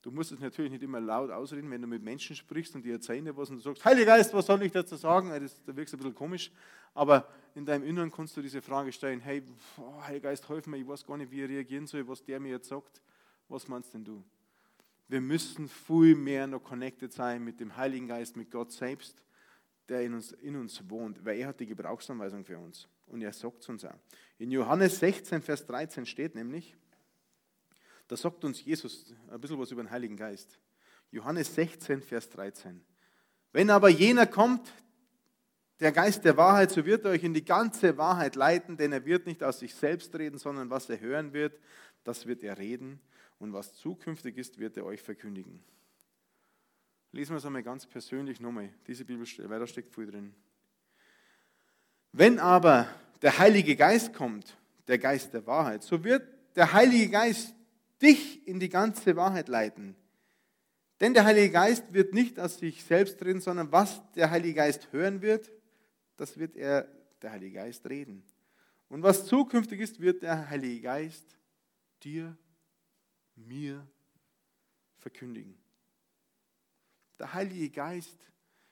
[0.01, 2.91] Du musst es natürlich nicht immer laut ausreden, wenn du mit Menschen sprichst und die
[2.91, 5.29] erzählen dir was und du sagst, Heiliger Geist, was soll ich dazu sagen?
[5.29, 6.51] Das, da wirkst du ein bisschen komisch,
[6.93, 9.43] aber in deinem Inneren kannst du diese Frage stellen, hey,
[9.77, 12.39] oh, Heiliger Geist, hilf mir, ich weiß gar nicht, wie ich reagieren soll, was der
[12.39, 13.01] mir jetzt sagt.
[13.49, 14.23] Was meinst denn du?
[15.07, 19.21] Wir müssen viel mehr noch connected sein mit dem Heiligen Geist, mit Gott selbst,
[19.89, 23.33] der in uns, in uns wohnt, weil er hat die Gebrauchsanweisung für uns und er
[23.33, 23.99] sagt es uns auch.
[24.37, 26.75] In Johannes 16, Vers 13 steht nämlich,
[28.09, 30.59] da sagt uns Jesus ein bisschen was über den Heiligen Geist.
[31.11, 32.83] Johannes 16, Vers 13.
[33.51, 34.73] Wenn aber jener kommt,
[35.79, 39.05] der Geist der Wahrheit, so wird er euch in die ganze Wahrheit leiten, denn er
[39.05, 41.59] wird nicht aus sich selbst reden, sondern was er hören wird,
[42.03, 42.99] das wird er reden
[43.37, 45.63] und was zukünftig ist, wird er euch verkündigen.
[47.11, 50.33] Lesen wir es einmal ganz persönlich nochmal, diese Bibelstelle, weil da steckt viel drin.
[52.11, 52.87] Wenn aber
[53.21, 57.53] der Heilige Geist kommt, der Geist der Wahrheit, so wird der Heilige Geist
[58.01, 59.95] dich in die ganze Wahrheit leiten.
[60.99, 64.91] Denn der Heilige Geist wird nicht aus sich selbst reden, sondern was der Heilige Geist
[64.91, 65.51] hören wird,
[66.17, 66.87] das wird er,
[67.21, 68.23] der Heilige Geist, reden.
[68.89, 71.37] Und was zukünftig ist, wird der Heilige Geist
[72.03, 72.37] dir,
[73.35, 73.87] mir
[74.97, 75.57] verkündigen.
[77.17, 78.17] Der Heilige Geist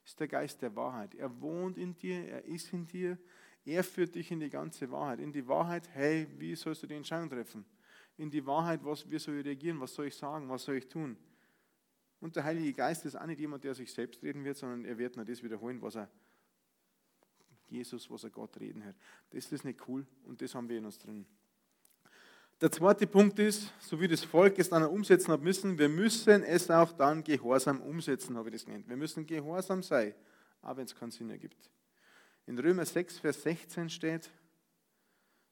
[0.03, 1.15] ist der Geist der Wahrheit.
[1.15, 3.17] Er wohnt in dir, er ist in dir,
[3.65, 5.19] er führt dich in die ganze Wahrheit.
[5.19, 7.65] In die Wahrheit, hey, wie sollst du die Entscheidung treffen?
[8.17, 10.87] In die Wahrheit, was, wie soll ich reagieren, was soll ich sagen, was soll ich
[10.87, 11.17] tun.
[12.19, 14.97] Und der Heilige Geist ist auch nicht jemand, der sich selbst reden wird, sondern er
[14.97, 16.09] wird nur das wiederholen, was er
[17.67, 18.95] Jesus, was er Gott reden hört.
[19.29, 21.25] Das ist nicht cool und das haben wir in uns drin.
[22.59, 26.41] Der zweite Punkt ist, so wie das Volk es dann umsetzen hat müssen, wir müssen
[26.41, 28.87] es auch dann gehorsam umsetzen, habe ich das genannt.
[28.87, 30.15] Wir müssen gehorsam sein,
[30.63, 31.69] auch wenn es keinen Sinn ergibt.
[32.47, 34.31] In Römer 6, Vers 16 steht,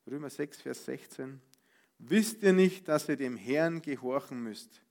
[0.07, 1.39] Römer 6, Vers 16,
[1.97, 4.81] Wisst ihr nicht, dass ihr dem Herrn gehorchen müsst,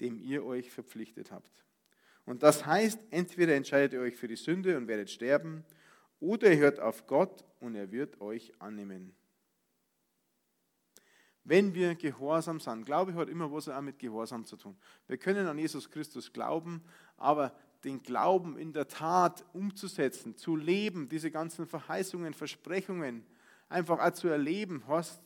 [0.00, 1.64] dem ihr euch verpflichtet habt?
[2.24, 5.64] Und das heißt, entweder entscheidet ihr euch für die Sünde und werdet sterben,
[6.20, 9.14] oder ihr hört auf Gott und er wird euch annehmen.
[11.44, 14.76] Wenn wir gehorsam sind, Glaube hat immer was auch mit Gehorsam zu tun.
[15.06, 16.82] Wir können an Jesus Christus glauben,
[17.16, 23.24] aber den Glauben in der Tat umzusetzen, zu leben, diese ganzen Verheißungen, Versprechungen
[23.70, 25.22] einfach auch zu erleben, heißt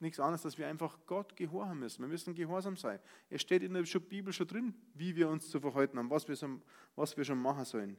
[0.00, 2.02] nichts anderes, dass wir einfach Gott gehorchen müssen.
[2.02, 2.98] Wir müssen gehorsam sein.
[3.30, 6.36] Es steht in der Bibel schon drin, wie wir uns zu verhalten haben, was wir,
[6.36, 6.60] so,
[6.96, 7.96] was wir schon machen sollen.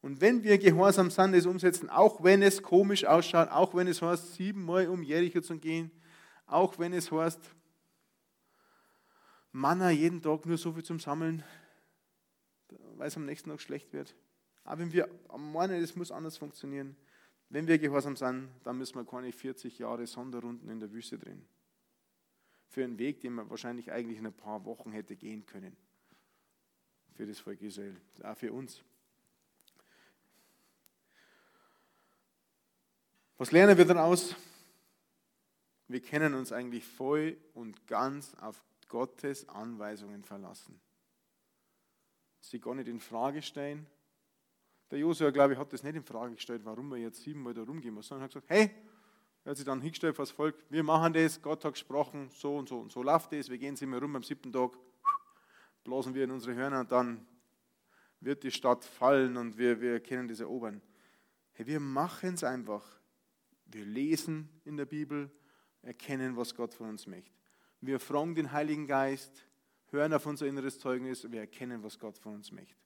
[0.00, 4.02] Und wenn wir gehorsam sind, das umsetzen, auch wenn es komisch ausschaut, auch wenn es
[4.02, 5.90] heißt, siebenmal um Jericho zu gehen,
[6.46, 7.40] auch wenn es heißt,
[9.52, 11.44] Manna jeden Tag nur so viel zum Sammeln,
[12.96, 14.14] weil es am nächsten Tag schlecht wird.
[14.64, 16.96] Aber wenn wir am Morgen, das muss anders funktionieren.
[17.52, 21.44] Wenn wir gehorsam sind, dann müssen wir keine 40 Jahre Sonderrunden in der Wüste drehen.
[22.70, 25.76] Für einen Weg, den man wahrscheinlich eigentlich in ein paar Wochen hätte gehen können.
[27.12, 28.82] Für das Volk Israel, auch für uns.
[33.36, 34.34] Was lernen wir daraus?
[35.88, 40.80] Wir können uns eigentlich voll und ganz auf Gottes Anweisungen verlassen.
[42.40, 43.86] Sie gar nicht in Frage stellen,
[44.92, 47.62] der Josua, glaube ich, hat das nicht in Frage gestellt, warum wir jetzt siebenmal da
[47.62, 48.70] rumgehen müssen, sondern hat gesagt, hey,
[49.42, 52.58] er hat sich dann hingestellt für das Volk, wir machen das, Gott hat gesprochen, so
[52.58, 54.72] und so und so läuft das, wir gehen sie mal rum am siebten Tag,
[55.82, 57.26] blasen wir in unsere Hörner und dann
[58.20, 60.82] wird die Stadt fallen und wir, wir können das erobern.
[61.52, 62.84] Hey, wir machen es einfach.
[63.64, 65.30] Wir lesen in der Bibel,
[65.80, 67.32] erkennen, was Gott von uns möchte.
[67.80, 69.48] wir fragen den Heiligen Geist,
[69.90, 72.76] hören auf unser inneres Zeugnis, wir erkennen, was Gott von uns möchte.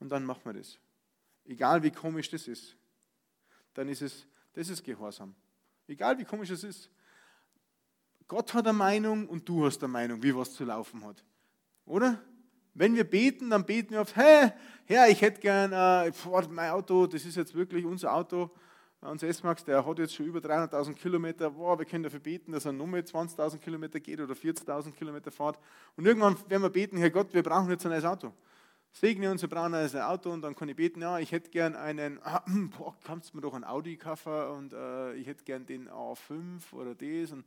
[0.00, 0.80] Und dann machen wir das.
[1.44, 2.76] Egal wie komisch das ist,
[3.74, 5.34] dann ist es, das ist Gehorsam.
[5.88, 6.90] Egal wie komisch es ist.
[8.28, 11.22] Gott hat eine Meinung und du hast eine Meinung, wie was zu laufen hat.
[11.84, 12.18] Oder?
[12.74, 14.50] Wenn wir beten, dann beten wir oft, hey,
[14.86, 16.10] Herr, ich hätte gern, äh,
[16.48, 18.50] mein Auto, das ist jetzt wirklich unser Auto,
[19.02, 22.64] unser S-Max, der hat jetzt schon über 300.000 Kilometer, boah, wir können dafür beten, dass
[22.64, 25.58] er nur mit 20.000 Kilometer geht oder 40.000 Kilometer fährt.
[25.96, 28.32] Und irgendwann werden wir beten, Herr Gott, wir brauchen jetzt ein neues Auto.
[28.94, 31.74] Segne uns, brauchen ein neues Auto und dann kann ich beten, ja, ich hätte gern
[31.74, 32.20] einen,
[32.76, 36.72] boah, kannst du mir doch einen Audi kaufen und äh, ich hätte gern den A5
[36.72, 37.32] oder das.
[37.32, 37.46] Und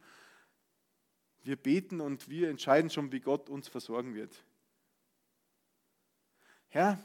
[1.44, 4.44] wir beten und wir entscheiden schon, wie Gott uns versorgen wird.
[6.70, 7.00] Herr,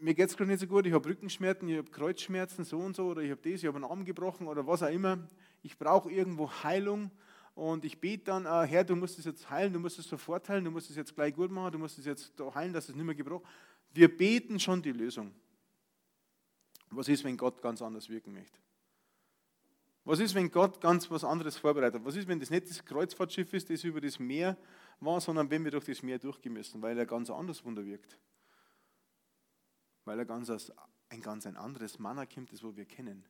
[0.00, 2.96] mir geht es gerade nicht so gut, ich habe Rückenschmerzen, ich habe Kreuzschmerzen, so und
[2.96, 5.28] so, oder ich habe das, ich habe einen Arm gebrochen oder was auch immer.
[5.62, 7.12] Ich brauche irgendwo Heilung
[7.58, 10.48] und ich bete dann, äh, Herr, du musst es jetzt heilen, du musst es sofort
[10.48, 12.94] heilen, du musst es jetzt gleich gut machen, du musst es jetzt heilen, dass es
[12.94, 13.46] nicht mehr gebrochen
[13.92, 15.34] Wir beten schon die Lösung.
[16.90, 18.58] Was ist, wenn Gott ganz anders wirken möchte?
[20.04, 22.02] Was ist, wenn Gott ganz was anderes vorbereitet?
[22.04, 24.56] Was ist, wenn das nicht das Kreuzfahrtschiff ist, das über das Meer
[25.00, 28.18] war, sondern wenn wir durch das Meer durchgehen müssen, weil er ganz anders Wunder wirkt?
[30.08, 30.50] weil er ganz
[31.10, 33.24] ein ganz ein anderes Manna kommt, das wo wir kennen.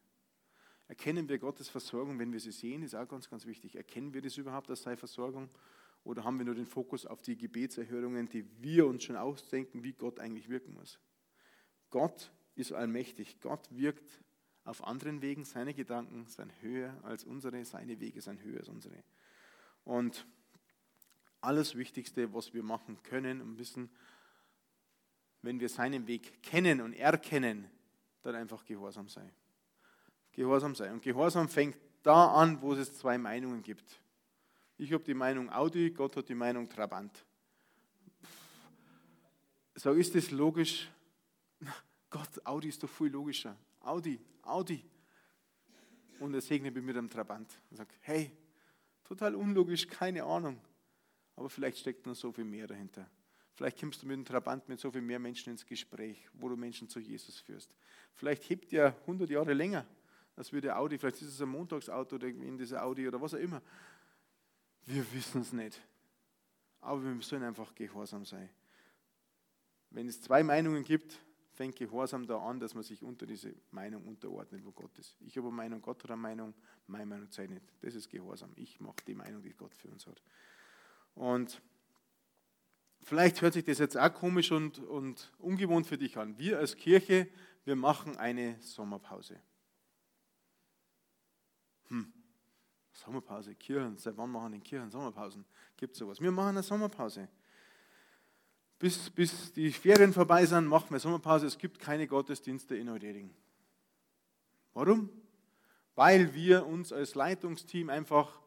[0.88, 3.76] Erkennen wir Gottes Versorgung, wenn wir sie sehen, ist auch ganz, ganz wichtig.
[3.76, 5.50] Erkennen wir das überhaupt als seine Versorgung?
[6.02, 9.92] Oder haben wir nur den Fokus auf die Gebetserhörungen, die wir uns schon ausdenken, wie
[9.92, 10.98] Gott eigentlich wirken muss?
[11.90, 13.40] Gott ist allmächtig.
[13.40, 14.22] Gott wirkt
[14.64, 15.44] auf anderen Wegen.
[15.44, 19.04] Seine Gedanken sind höher als unsere, seine Wege sind höher als unsere.
[19.84, 20.26] Und
[21.42, 23.90] alles Wichtigste, was wir machen können und wissen,
[25.42, 27.70] wenn wir seinen Weg kennen und erkennen,
[28.22, 29.30] dann einfach gehorsam sein.
[30.38, 30.92] Gehorsam sein.
[30.92, 34.00] Und Gehorsam fängt da an, wo es zwei Meinungen gibt.
[34.76, 37.24] Ich habe die Meinung Audi, Gott hat die Meinung Trabant.
[39.74, 40.88] So ist das logisch?
[42.10, 43.56] Gott, Audi ist doch viel logischer.
[43.80, 44.84] Audi, Audi.
[46.20, 48.30] Und er segnet mich mit einem Trabant und sagt, hey,
[49.02, 50.60] total unlogisch, keine Ahnung.
[51.34, 53.10] Aber vielleicht steckt noch so viel mehr dahinter.
[53.54, 56.56] Vielleicht kommst du mit dem Trabant mit so viel mehr Menschen ins Gespräch, wo du
[56.56, 57.74] Menschen zu Jesus führst.
[58.14, 59.84] Vielleicht hebt er 100 Jahre länger,
[60.38, 60.98] als würde Audi.
[60.98, 63.60] Vielleicht ist es ein Montagsauto in dieser Audi oder was auch immer.
[64.86, 65.80] Wir wissen es nicht.
[66.80, 68.48] Aber wir sollen einfach gehorsam sein.
[69.90, 71.18] Wenn es zwei Meinungen gibt,
[71.52, 75.16] fängt Gehorsam da an, dass man sich unter diese Meinung unterordnet, wo Gott ist.
[75.20, 76.54] Ich habe eine Meinung, Gott hat eine Meinung,
[76.86, 77.64] meine Meinung sei nicht.
[77.80, 78.52] Das ist Gehorsam.
[78.54, 80.22] Ich mache die Meinung, die Gott für uns hat.
[81.14, 81.60] Und
[83.00, 86.38] Vielleicht hört sich das jetzt auch komisch und, und ungewohnt für dich an.
[86.38, 87.28] Wir als Kirche,
[87.64, 89.40] wir machen eine Sommerpause.
[91.88, 92.12] Hm.
[92.92, 95.44] Sommerpause, Kirchen, seit wann machen die Kirchen Sommerpausen?
[95.76, 96.20] Gibt es sowas?
[96.20, 97.28] Wir machen eine Sommerpause.
[98.78, 101.46] Bis, bis die Ferien vorbei sind, machen wir Sommerpause.
[101.46, 103.34] Es gibt keine Gottesdienste in Eudering.
[104.74, 105.10] Warum?
[105.94, 108.40] Weil wir uns als Leitungsteam einfach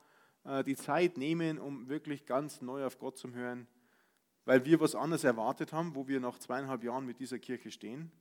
[0.43, 3.67] äh, die Zeit nehmen, um wirklich ganz neu auf Gott zu hören
[4.45, 8.11] weil wir was anderes erwartet haben, wo wir nach zweieinhalb Jahren mit dieser Kirche stehen.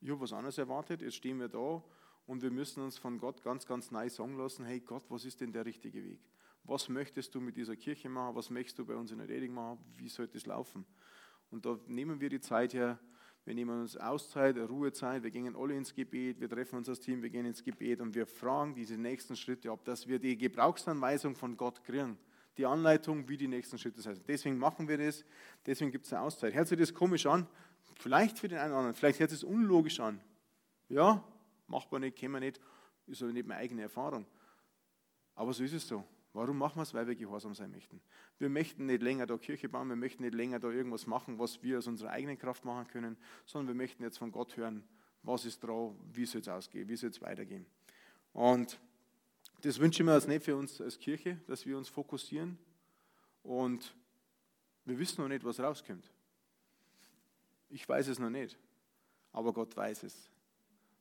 [0.00, 1.82] Ich habe was anderes erwartet, jetzt stehen wir da
[2.26, 5.40] und wir müssen uns von Gott ganz, ganz neu sagen lassen, hey Gott, was ist
[5.40, 6.20] denn der richtige Weg?
[6.64, 8.36] Was möchtest du mit dieser Kirche machen?
[8.36, 9.78] Was möchtest du bei uns in der Reding machen?
[9.96, 10.86] Wie soll das laufen?
[11.50, 12.98] Und da nehmen wir die Zeit her,
[13.44, 17.22] wir nehmen uns Auszeit, Ruhezeit, wir gehen alle ins Gebet, wir treffen uns als Team,
[17.22, 21.34] wir gehen ins Gebet und wir fragen diese nächsten Schritte ab, dass wir die Gebrauchsanweisung
[21.34, 22.16] von Gott kriegen
[22.58, 24.22] die Anleitung, wie die nächsten Schritte sind.
[24.28, 25.24] Deswegen machen wir das,
[25.64, 26.54] deswegen gibt es eine Auszeit.
[26.54, 27.46] Hört sich das komisch an?
[27.94, 30.20] Vielleicht für den einen oder anderen, vielleicht hört es unlogisch an.
[30.88, 31.24] Ja,
[31.72, 32.60] macht man nicht, kennen wir nicht,
[33.06, 34.26] ist aber nicht meine eigene Erfahrung.
[35.34, 36.04] Aber so ist es so.
[36.34, 36.94] Warum machen wir es?
[36.94, 38.00] Weil wir gehorsam sein möchten.
[38.38, 41.62] Wir möchten nicht länger da Kirche bauen, wir möchten nicht länger da irgendwas machen, was
[41.62, 44.84] wir aus unserer eigenen Kraft machen können, sondern wir möchten jetzt von Gott hören,
[45.22, 47.66] was ist dran, wie soll es ausgehen, wie soll es weitergehen.
[48.32, 48.78] Und
[49.62, 52.58] das wünsche ich mir als nicht für uns als Kirche, dass wir uns fokussieren
[53.42, 53.94] und
[54.84, 56.10] wir wissen noch nicht, was rauskommt.
[57.68, 58.58] Ich weiß es noch nicht,
[59.32, 60.30] aber Gott weiß es.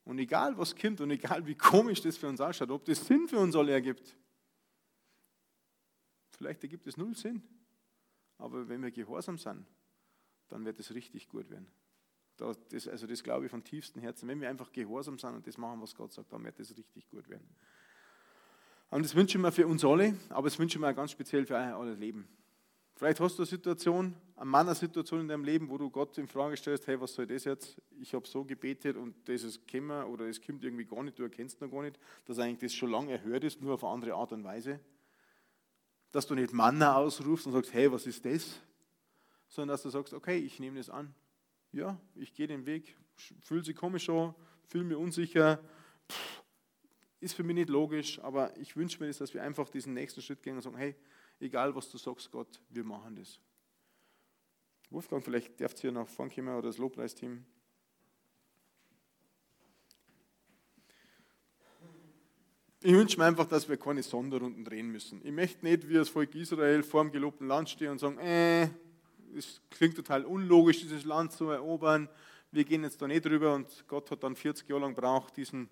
[0.03, 3.27] Und egal was kommt und egal wie komisch das für uns ausschaut, ob das Sinn
[3.27, 4.17] für uns alle ergibt,
[6.31, 7.43] vielleicht ergibt es null Sinn,
[8.37, 9.65] aber wenn wir gehorsam sind,
[10.49, 11.71] dann wird es richtig gut werden.
[12.37, 14.27] Das, also das glaube ich von tiefstem Herzen.
[14.27, 17.07] Wenn wir einfach gehorsam sind und das machen, was Gott sagt, dann wird es richtig
[17.07, 17.55] gut werden.
[18.89, 21.45] Und das wünsche ich mir für uns alle, aber das wünsche ich mir ganz speziell
[21.45, 22.27] für euer Leben.
[22.95, 26.55] Vielleicht hast du eine Situation, eine Mann-Situation in deinem Leben, wo du Gott in Frage
[26.55, 27.81] stellst, hey, was soll das jetzt?
[27.99, 31.23] Ich habe so gebetet und das ist gekommen oder es kommt irgendwie gar nicht, du
[31.23, 34.13] erkennst noch gar nicht, dass eigentlich das schon lange erhört ist, nur auf eine andere
[34.13, 34.79] Art und Weise.
[36.11, 38.59] dass du nicht Manna ausrufst und sagst, hey, was ist das?
[39.47, 41.13] Sondern dass du sagst, okay, ich nehme das an.
[41.71, 42.97] Ja, ich gehe den Weg,
[43.41, 44.35] fühle sich komisch an,
[44.67, 45.59] fühle mich unsicher,
[46.09, 46.43] Pff,
[47.21, 50.21] ist für mich nicht logisch, aber ich wünsche mir das, dass wir einfach diesen nächsten
[50.21, 50.95] Schritt gehen und sagen, hey,
[51.41, 53.39] egal was du sagst, Gott, wir machen das.
[54.89, 57.45] Wolfgang, vielleicht darfst du hier nach vorne kommen oder das Lobpreisteam.
[62.83, 65.21] Ich wünsche mir einfach, dass wir keine Sonderrunden drehen müssen.
[65.23, 68.69] Ich möchte nicht wie das Volk Israel vor dem gelobten Land stehen und sagen, äh,
[69.37, 72.09] es klingt total unlogisch, dieses Land zu erobern.
[72.51, 75.69] Wir gehen jetzt da nicht drüber und Gott hat dann 40 Jahre lang braucht, diesen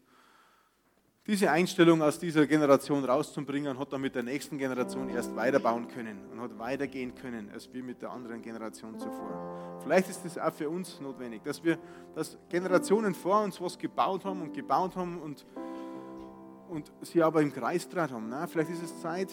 [1.30, 5.88] diese Einstellung aus dieser Generation rauszubringen und hat dann mit der nächsten Generation erst weiterbauen
[5.88, 9.78] können und hat weitergehen können, als wir mit der anderen Generation zuvor.
[9.84, 11.78] Vielleicht ist das auch für uns notwendig, dass wir,
[12.16, 15.46] dass Generationen vor uns was gebaut haben und gebaut haben und,
[16.68, 18.28] und sie aber im Kreis draht haben.
[18.28, 19.30] Na, vielleicht ist es Zeit,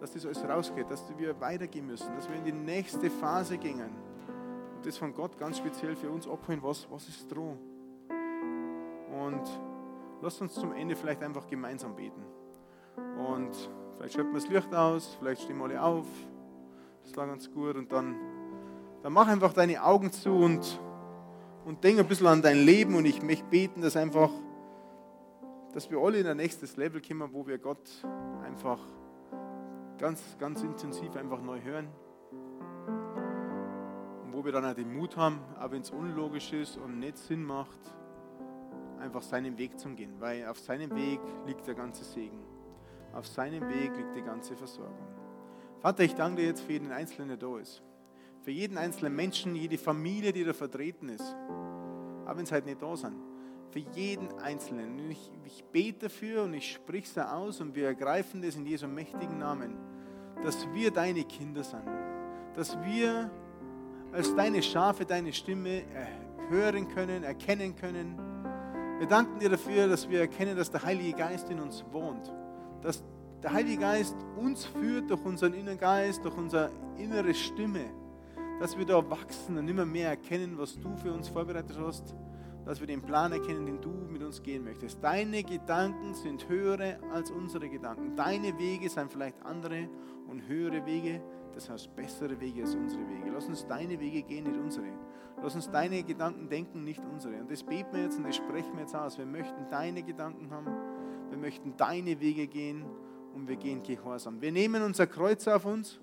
[0.00, 3.90] dass das alles rausgeht, dass wir weitergehen müssen, dass wir in die nächste Phase gehen
[4.74, 7.58] und das von Gott ganz speziell für uns abholen, was, was ist dran.
[9.12, 9.69] Und
[10.22, 12.22] Lasst uns zum Ende vielleicht einfach gemeinsam beten.
[13.18, 13.50] Und
[13.96, 16.06] vielleicht schalten wir das Licht aus, vielleicht stehen wir alle auf.
[17.04, 17.76] Das war ganz gut.
[17.76, 18.16] Und dann,
[19.02, 20.80] dann mach einfach deine Augen zu und,
[21.64, 22.94] und denk ein bisschen an dein Leben.
[22.96, 24.30] Und ich möchte beten, dass einfach,
[25.72, 27.88] dass wir alle in ein nächstes Level kommen, wo wir Gott
[28.44, 28.78] einfach
[29.98, 31.88] ganz, ganz intensiv einfach neu hören.
[34.22, 37.16] Und wo wir dann auch den Mut haben, auch wenn es unlogisch ist und nicht
[37.16, 37.80] Sinn macht,
[39.00, 42.38] einfach seinen Weg zu gehen, weil auf seinem Weg liegt der ganze Segen.
[43.12, 45.08] Auf seinem Weg liegt die ganze Versorgung.
[45.80, 47.82] Vater, ich danke dir jetzt für jeden Einzelnen, der da ist.
[48.42, 51.36] Für jeden einzelnen Menschen, jede Familie, die da vertreten ist.
[52.26, 53.16] Auch wenn sie halt nicht da sind.
[53.70, 55.10] Für jeden Einzelnen.
[55.10, 58.86] Ich, ich bete dafür und ich spreche es aus und wir ergreifen das in Jesu
[58.86, 59.76] mächtigen Namen,
[60.42, 61.84] dass wir deine Kinder sind.
[62.54, 63.30] Dass wir
[64.12, 65.82] als deine Schafe deine Stimme
[66.48, 68.29] hören können, erkennen können
[69.00, 72.30] wir danken dir dafür, dass wir erkennen, dass der Heilige Geist in uns wohnt.
[72.82, 73.02] Dass
[73.42, 77.86] der Heilige Geist uns führt durch unseren inneren Geist, durch unsere innere Stimme.
[78.60, 82.14] Dass wir da wachsen und immer mehr erkennen, was du für uns vorbereitet hast.
[82.66, 85.02] Dass wir den Plan erkennen, den du mit uns gehen möchtest.
[85.02, 88.16] Deine Gedanken sind höhere als unsere Gedanken.
[88.16, 89.88] Deine Wege sind vielleicht andere
[90.28, 91.22] und höhere Wege.
[91.54, 93.30] Das heißt bessere Wege als unsere Wege.
[93.32, 94.86] Lass uns deine Wege gehen, nicht unsere.
[95.42, 97.40] Lass uns deine Gedanken denken, nicht unsere.
[97.40, 99.18] Und das beten wir jetzt und das sprechen wir jetzt aus.
[99.18, 100.66] Wir möchten deine Gedanken haben,
[101.30, 102.84] wir möchten deine Wege gehen
[103.34, 104.40] und wir gehen gehorsam.
[104.40, 106.00] Wir nehmen unser Kreuz auf uns,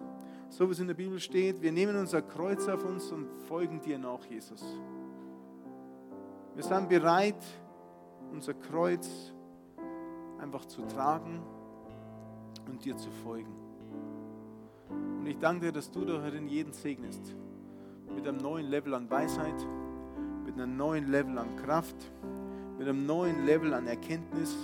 [0.50, 1.62] so wie es in der Bibel steht.
[1.62, 4.64] Wir nehmen unser Kreuz auf uns und folgen dir nach, Jesus.
[6.56, 7.44] Wir sind bereit,
[8.32, 9.34] unser Kreuz
[10.40, 11.42] einfach zu tragen
[12.68, 13.67] und dir zu folgen.
[15.28, 17.36] Und ich danke dir, dass du darin jeden segnest
[18.16, 19.68] mit einem neuen Level an Weisheit,
[20.46, 21.98] mit einem neuen Level an Kraft,
[22.78, 24.56] mit einem neuen Level an Erkenntnis.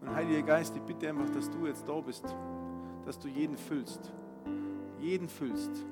[0.00, 2.24] Und Heiliger Geist, ich bitte einfach, dass du jetzt da bist,
[3.06, 4.12] dass du jeden füllst.
[5.00, 5.84] Jeden füllst.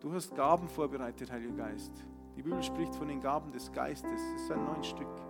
[0.00, 1.92] Du hast Gaben vorbereitet, Heiliger Geist.
[2.36, 4.20] Die Bibel spricht von den Gaben des Geistes.
[4.34, 5.27] Es sind neun Stück.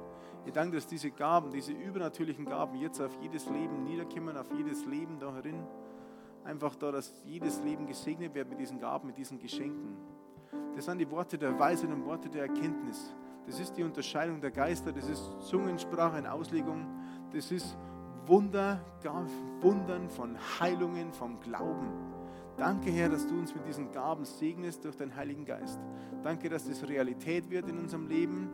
[0.49, 4.87] Ich danke, dass diese Gaben, diese übernatürlichen Gaben jetzt auf jedes Leben niederkommen, auf jedes
[4.87, 5.63] Leben da herin
[6.43, 9.95] einfach da, dass jedes Leben gesegnet wird mit diesen Gaben, mit diesen Geschenken.
[10.75, 13.15] Das sind die Worte der Weisheit und Worte der Erkenntnis.
[13.45, 16.87] Das ist die Unterscheidung der Geister, das ist Zungensprache in Auslegung,
[17.31, 17.77] das ist
[18.25, 18.83] Wunder,
[19.61, 21.93] Wundern von Heilungen, vom Glauben.
[22.57, 25.79] Danke, Herr, dass du uns mit diesen Gaben segnest durch deinen Heiligen Geist.
[26.23, 28.49] Danke, dass das Realität wird in unserem Leben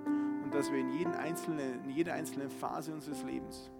[0.55, 3.71] dass wir in, jeden einzelnen, in jeder einzelnen Phase unseres Lebens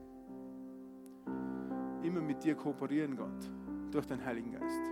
[2.03, 3.51] immer mit dir kooperieren, Gott
[3.93, 4.83] durch den Heiligen Geist.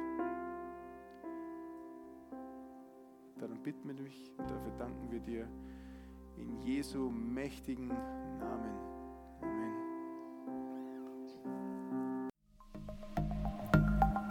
[3.39, 5.49] Darum bitten wir dich und dafür danken wir dir
[6.37, 8.73] in Jesu mächtigen Namen.
[9.43, 9.72] Amen.